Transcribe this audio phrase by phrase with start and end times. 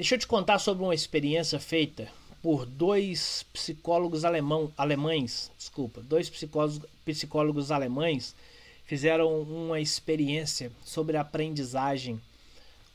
[0.00, 2.08] Deixa eu te contar sobre uma experiência feita
[2.40, 8.34] por dois psicólogos alemão, alemães, desculpa, dois psicólogos, psicólogos alemães
[8.84, 12.18] fizeram uma experiência sobre aprendizagem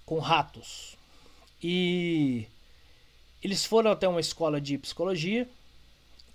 [0.04, 0.98] com ratos.
[1.62, 2.48] E
[3.44, 5.48] eles foram até uma escola de psicologia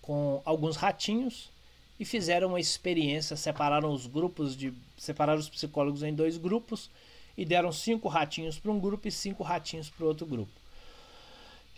[0.00, 1.50] com alguns ratinhos
[1.98, 6.88] e fizeram uma experiência, separaram os grupos de separaram os psicólogos em dois grupos
[7.36, 10.59] e deram cinco ratinhos para um grupo e cinco ratinhos para outro grupo.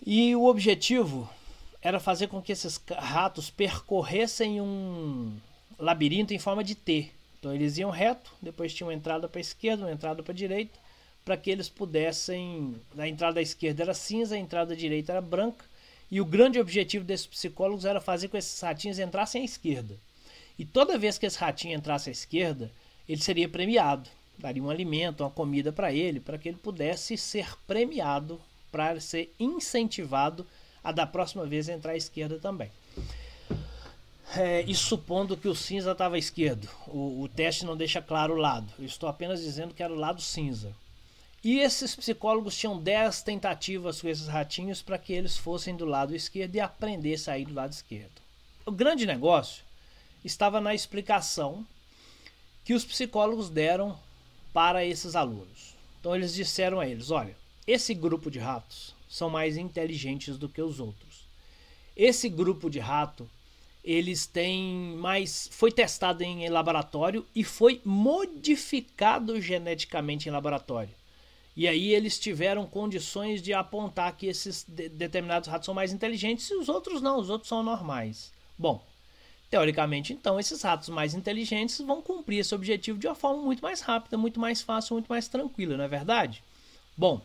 [0.04, 1.30] E o objetivo
[1.80, 5.32] era fazer com que esses ratos percorressem um
[5.78, 7.08] labirinto em forma de T.
[7.38, 10.36] Então eles iam reto, depois tinha uma entrada para a esquerda, uma entrada para a
[10.36, 10.76] direita,
[11.24, 12.74] para que eles pudessem.
[12.98, 15.64] A entrada à esquerda era cinza, a entrada à direita era branca.
[16.10, 19.96] E o grande objetivo desses psicólogos era fazer com que esses ratinhos entrassem à esquerda.
[20.58, 22.72] E toda vez que esse ratinho entrasse à esquerda,
[23.08, 24.10] ele seria premiado.
[24.36, 28.40] Daria um alimento, uma comida para ele, para que ele pudesse ser premiado,
[28.72, 30.46] para ser incentivado
[30.82, 32.70] a da próxima vez entrar à esquerda também.
[34.34, 36.66] É, e supondo que o cinza estava à esquerda.
[36.88, 38.72] O, o teste não deixa claro o lado.
[38.78, 40.74] Eu estou apenas dizendo que era o lado cinza.
[41.44, 46.14] E esses psicólogos tinham 10 tentativas com esses ratinhos para que eles fossem do lado
[46.14, 48.22] esquerdo e aprendessem a ir do lado esquerdo.
[48.64, 49.64] O grande negócio
[50.24, 51.66] estava na explicação
[52.64, 53.98] que os psicólogos deram
[54.52, 55.74] para esses alunos.
[55.98, 60.60] Então eles disseram a eles: olha, esse grupo de ratos são mais inteligentes do que
[60.60, 61.26] os outros.
[61.96, 63.28] Esse grupo de rato
[63.84, 70.94] eles têm mais foi testado em laboratório e foi modificado geneticamente em laboratório.
[71.54, 76.48] E aí eles tiveram condições de apontar que esses de determinados ratos são mais inteligentes
[76.48, 78.32] e os outros não, os outros são normais.
[78.56, 78.82] Bom,
[79.50, 83.80] teoricamente então esses ratos mais inteligentes vão cumprir esse objetivo de uma forma muito mais
[83.80, 86.42] rápida, muito mais fácil, muito mais tranquila, não é verdade?
[86.96, 87.20] Bom,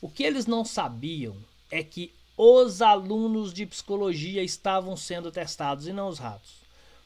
[0.00, 1.36] o que eles não sabiam
[1.70, 6.52] é que os alunos de psicologia estavam sendo testados e não os ratos.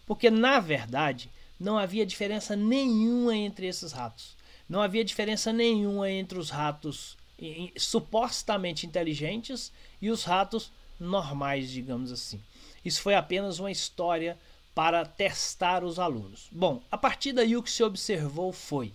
[0.07, 4.37] Porque, na verdade, não havia diferença nenhuma entre esses ratos.
[4.69, 7.17] Não havia diferença nenhuma entre os ratos
[7.77, 10.71] supostamente inteligentes e os ratos
[11.01, 12.41] normais, digamos assim.
[12.85, 14.39] Isso foi apenas uma história
[14.75, 16.49] para testar os alunos.
[16.51, 18.93] Bom, a partir daí o que se observou foi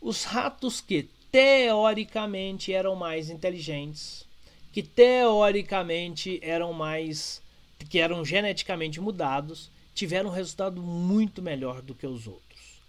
[0.00, 4.26] os ratos que teoricamente eram mais inteligentes
[4.72, 7.42] que teoricamente eram mais
[7.90, 12.80] que eram geneticamente mudados, tiveram um resultado muito melhor do que os outros.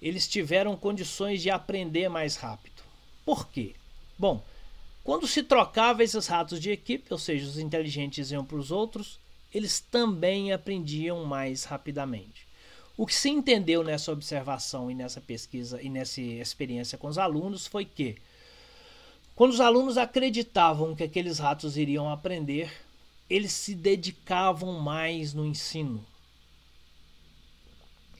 [0.00, 2.82] Eles tiveram condições de aprender mais rápido.
[3.26, 3.74] Por quê?
[4.16, 4.42] Bom,
[5.04, 9.18] quando se trocava esses ratos de equipe, ou seja, os inteligentes iam para os outros,
[9.52, 12.47] eles também aprendiam mais rapidamente.
[12.98, 17.64] O que se entendeu nessa observação e nessa pesquisa e nessa experiência com os alunos
[17.64, 18.16] foi que
[19.36, 22.72] quando os alunos acreditavam que aqueles ratos iriam aprender,
[23.30, 26.04] eles se dedicavam mais no ensino.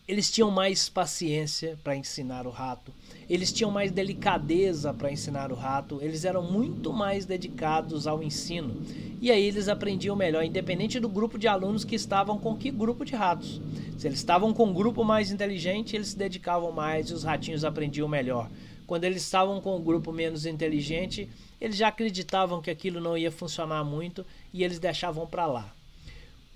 [0.09, 2.95] Eles tinham mais paciência para ensinar o rato,
[3.29, 8.81] eles tinham mais delicadeza para ensinar o rato, eles eram muito mais dedicados ao ensino.
[9.21, 13.05] E aí eles aprendiam melhor, independente do grupo de alunos que estavam com que grupo
[13.05, 13.61] de ratos.
[13.99, 17.63] Se eles estavam com um grupo mais inteligente, eles se dedicavam mais e os ratinhos
[17.63, 18.51] aprendiam melhor.
[18.87, 21.29] Quando eles estavam com um grupo menos inteligente,
[21.61, 24.25] eles já acreditavam que aquilo não ia funcionar muito
[24.55, 25.75] e eles deixavam para lá.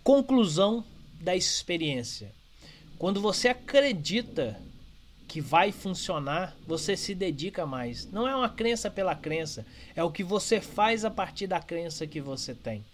[0.03, 0.83] Conclusão
[1.21, 2.33] da experiência.
[3.03, 4.57] Quando você acredita
[5.27, 8.09] que vai funcionar, você se dedica mais.
[8.13, 12.07] Não é uma crença pela crença, é o que você faz a partir da crença
[12.07, 12.85] que você tem.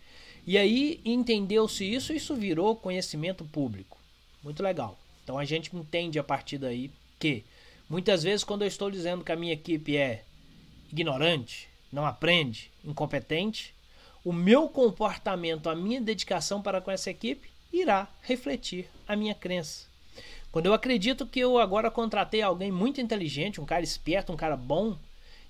[0.47, 3.99] E aí entendeu-se isso, isso virou conhecimento público.
[4.43, 4.99] Muito legal.
[5.23, 7.45] Então a gente entende a partir daí que
[7.89, 10.23] Muitas vezes, quando eu estou dizendo que a minha equipe é
[10.93, 13.75] ignorante, não aprende, incompetente,
[14.23, 19.88] o meu comportamento, a minha dedicação para com essa equipe irá refletir a minha crença.
[20.51, 24.57] Quando eu acredito que eu agora contratei alguém muito inteligente, um cara esperto, um cara
[24.57, 24.97] bom,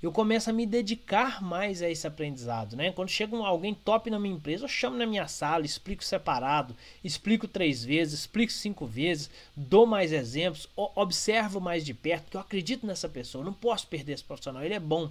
[0.02, 2.92] eu começo a me dedicar mais a esse aprendizado, né?
[2.92, 7.48] Quando chega alguém top na minha empresa, eu chamo na minha sala, explico separado, explico
[7.48, 12.86] três vezes, explico cinco vezes, dou mais exemplos, observo mais de perto, porque eu acredito
[12.86, 15.10] nessa pessoa, não posso perder esse profissional, ele é bom.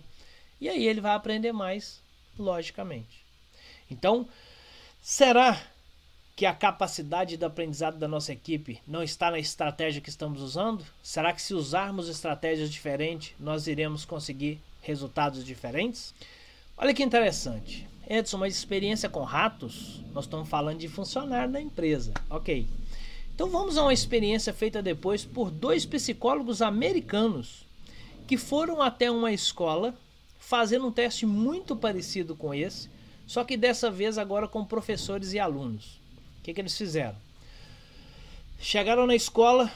[0.59, 2.01] E aí ele vai aprender mais,
[2.39, 3.25] logicamente.
[3.91, 4.27] Então,
[5.01, 5.61] será
[6.37, 10.85] que a capacidade de aprendizado da nossa equipe não está na estratégia que estamos usando?
[11.01, 16.13] Será que se usarmos estratégias diferentes, nós iremos conseguir resultados diferentes?
[16.77, 17.87] Olha que interessante.
[18.07, 19.99] Edson, mas experiência com ratos?
[20.13, 22.13] Nós estamos falando de funcionário da empresa.
[22.29, 22.67] Ok.
[23.33, 27.65] Então vamos a uma experiência feita depois por dois psicólogos americanos
[28.27, 29.95] que foram até uma escola
[30.37, 32.91] fazendo um teste muito parecido com esse,
[33.25, 35.97] só que dessa vez agora com professores e alunos.
[36.47, 37.17] Que, que eles fizeram?
[38.57, 39.69] Chegaram na escola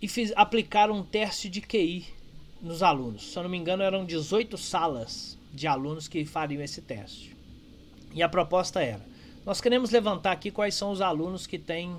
[0.00, 2.06] e fiz, aplicaram um teste de QI
[2.62, 3.30] nos alunos.
[3.30, 7.36] Se eu não me engano, eram 18 salas de alunos que fariam esse teste.
[8.14, 9.04] E a proposta era:
[9.44, 11.94] nós queremos levantar aqui quais são os alunos que têm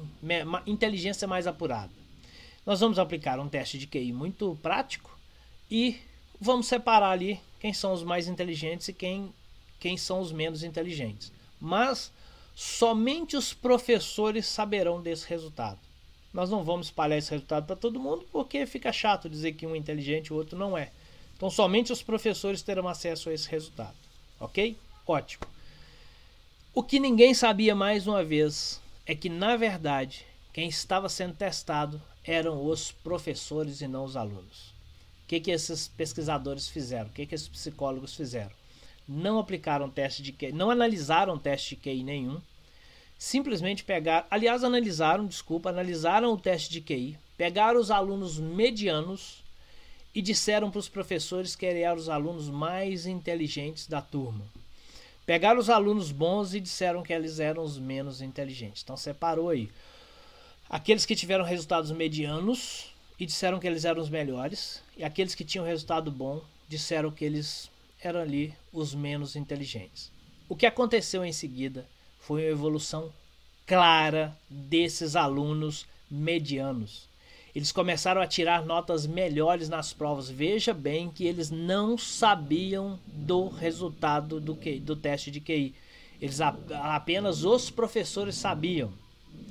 [0.65, 1.91] inteligência mais apurada.
[2.65, 5.15] Nós vamos aplicar um teste de QI muito prático
[5.69, 5.99] e
[6.41, 9.31] vamos separar ali quem são os mais inteligentes e quem,
[9.79, 11.31] quem são os menos inteligentes.
[11.61, 12.11] Mas
[12.61, 15.79] somente os professores saberão desse resultado.
[16.33, 19.75] Nós não vamos espalhar esse resultado para todo mundo porque fica chato dizer que um
[19.75, 20.91] é inteligente e o outro não é.
[21.35, 23.95] Então somente os professores terão acesso a esse resultado.
[24.39, 24.77] Ok?
[25.07, 25.45] Ótimo.
[26.73, 32.01] O que ninguém sabia mais uma vez é que, na verdade, quem estava sendo testado
[32.23, 34.79] eram os professores e não os alunos
[35.29, 37.07] que, que esses pesquisadores fizeram?
[37.07, 38.58] O que, que esses psicólogos fizeram?
[39.11, 42.39] Não aplicaram teste de QI, não analisaram teste de QI nenhum,
[43.17, 49.43] simplesmente pegaram, aliás, analisaram, desculpa, analisaram o teste de QI, pegaram os alunos medianos
[50.13, 54.45] e disseram para os professores que eram os alunos mais inteligentes da turma.
[55.25, 58.83] Pegaram os alunos bons e disseram que eles eram os menos inteligentes.
[58.83, 59.71] Então separou aí.
[60.69, 65.43] Aqueles que tiveram resultados medianos e disseram que eles eram os melhores, e aqueles que
[65.43, 70.11] tinham resultado bom disseram que eles eram ali os menos inteligentes.
[70.47, 71.87] O que aconteceu em seguida
[72.19, 73.11] foi uma evolução
[73.65, 77.07] clara desses alunos medianos.
[77.53, 80.29] Eles começaram a tirar notas melhores nas provas.
[80.29, 85.73] Veja bem que eles não sabiam do resultado do, QI, do teste de QI.
[86.21, 88.91] Eles apenas os professores sabiam.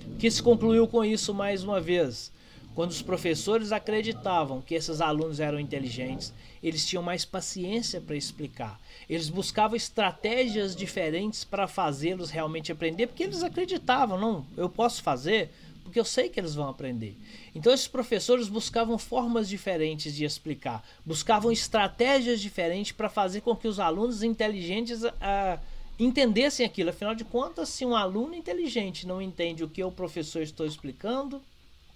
[0.06, 2.31] O que se concluiu com isso mais uma vez?
[2.75, 6.32] Quando os professores acreditavam que esses alunos eram inteligentes,
[6.62, 8.81] eles tinham mais paciência para explicar.
[9.09, 15.50] Eles buscavam estratégias diferentes para fazê-los realmente aprender, porque eles acreditavam, não, eu posso fazer,
[15.82, 17.17] porque eu sei que eles vão aprender.
[17.55, 23.67] Então esses professores buscavam formas diferentes de explicar, buscavam estratégias diferentes para fazer com que
[23.67, 25.59] os alunos inteligentes ah,
[25.99, 26.91] entendessem aquilo.
[26.91, 31.43] Afinal de contas, se um aluno inteligente não entende o que o professor estou explicando,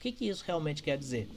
[0.02, 1.28] que, que isso realmente quer dizer?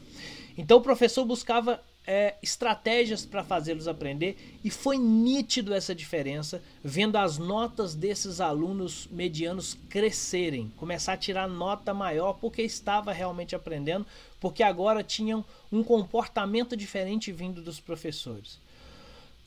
[0.57, 7.15] Então o professor buscava é, estratégias para fazê-los aprender e foi nítido essa diferença vendo
[7.15, 14.05] as notas desses alunos medianos crescerem, começar a tirar nota maior porque estava realmente aprendendo,
[14.39, 18.59] porque agora tinham um comportamento diferente vindo dos professores.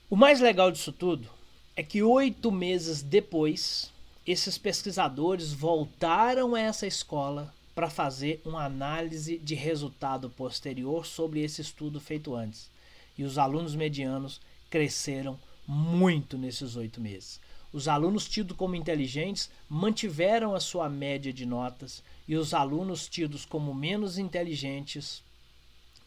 [0.08, 1.28] O mais legal disso tudo
[1.74, 3.92] é que oito meses depois,
[4.26, 11.60] esses pesquisadores voltaram a essa escola para fazer uma análise de resultado posterior sobre esse
[11.60, 12.68] estudo feito antes.
[13.16, 17.40] E os alunos medianos cresceram muito nesses oito meses.
[17.72, 23.44] Os alunos tidos como inteligentes mantiveram a sua média de notas e os alunos tidos
[23.44, 25.22] como menos inteligentes,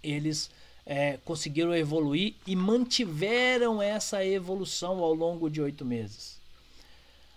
[0.04, 0.52] eles
[0.86, 6.38] é, conseguiram evoluir e mantiveram essa evolução ao longo de oito meses.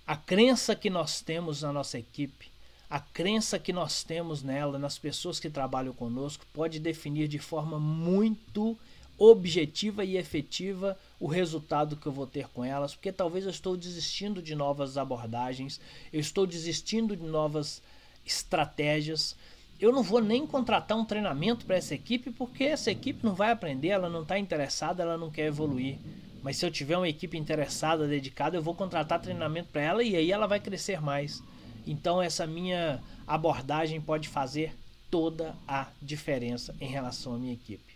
[0.04, 2.52] A crença que nós temos na nossa equipe
[2.88, 7.78] a crença que nós temos nela, nas pessoas que trabalham conosco, pode definir de forma
[7.78, 8.78] muito
[9.18, 13.76] objetiva e efetiva o resultado que eu vou ter com elas, porque talvez eu estou
[13.76, 15.80] desistindo de novas abordagens,
[16.12, 17.80] eu estou desistindo de novas
[18.26, 19.36] estratégias.
[19.80, 23.50] Eu não vou nem contratar um treinamento para essa equipe, porque essa equipe não vai
[23.50, 25.98] aprender, ela não está interessada, ela não quer evoluir.
[26.42, 30.14] Mas se eu tiver uma equipe interessada, dedicada, eu vou contratar treinamento para ela e
[30.16, 31.42] aí ela vai crescer mais.
[31.86, 34.74] Então essa minha abordagem pode fazer
[35.10, 37.93] toda a diferença em relação à minha equipe.